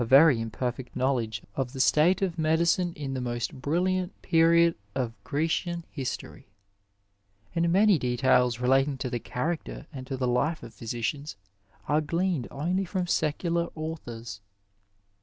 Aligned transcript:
48 0.01 0.01
Digitized 0.01 0.15
by 0.15 0.15
Google 0.15 0.33
AS 0.33 0.33
DEPICTED 0.33 0.41
IN 0.41 0.49
PLATO 0.49 0.65
imperfect 0.65 0.95
knowledge 0.95 1.43
of 1.55 1.73
the 1.73 1.79
state 1.79 2.21
of 2.23 2.39
medicine 2.39 2.93
in 2.95 3.13
the 3.13 3.21
most 3.21 3.53
brilliant 3.61 4.21
period 4.23 4.75
of 4.95 5.23
Grecian 5.23 5.85
history; 5.91 6.47
and 7.53 7.71
many 7.71 7.99
details 7.99 8.59
re 8.59 8.67
lating 8.69 8.97
to 8.97 9.11
the 9.11 9.19
character 9.19 9.85
and 9.93 10.07
to 10.07 10.17
the 10.17 10.27
life 10.27 10.63
of 10.63 10.73
physicians 10.73 11.35
are 11.87 12.01
gleaned 12.01 12.47
only 12.49 12.83
from 12.83 13.05
secular 13.05 13.67
authors. 13.75 14.41